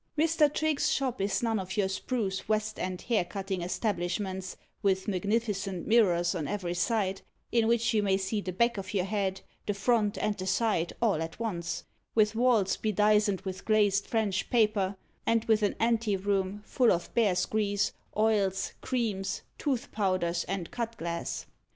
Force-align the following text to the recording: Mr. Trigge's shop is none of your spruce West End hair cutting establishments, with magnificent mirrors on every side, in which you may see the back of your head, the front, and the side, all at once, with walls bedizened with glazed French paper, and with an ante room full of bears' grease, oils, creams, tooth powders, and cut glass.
Mr. 0.17 0.51
Trigge's 0.51 0.91
shop 0.91 1.21
is 1.21 1.43
none 1.43 1.59
of 1.59 1.77
your 1.77 1.87
spruce 1.87 2.49
West 2.49 2.79
End 2.79 3.03
hair 3.03 3.23
cutting 3.23 3.61
establishments, 3.61 4.57
with 4.81 5.07
magnificent 5.07 5.85
mirrors 5.85 6.33
on 6.33 6.47
every 6.47 6.73
side, 6.73 7.21
in 7.51 7.67
which 7.67 7.93
you 7.93 8.01
may 8.01 8.17
see 8.17 8.41
the 8.41 8.51
back 8.51 8.79
of 8.79 8.95
your 8.95 9.05
head, 9.05 9.41
the 9.67 9.75
front, 9.75 10.17
and 10.17 10.35
the 10.39 10.47
side, 10.47 10.91
all 11.03 11.21
at 11.21 11.39
once, 11.39 11.83
with 12.15 12.33
walls 12.33 12.77
bedizened 12.77 13.41
with 13.41 13.63
glazed 13.63 14.07
French 14.07 14.49
paper, 14.49 14.95
and 15.27 15.45
with 15.45 15.61
an 15.61 15.75
ante 15.79 16.17
room 16.17 16.63
full 16.65 16.91
of 16.91 17.13
bears' 17.13 17.45
grease, 17.45 17.91
oils, 18.17 18.73
creams, 18.81 19.43
tooth 19.59 19.91
powders, 19.91 20.45
and 20.45 20.71
cut 20.71 20.97
glass. 20.97 21.45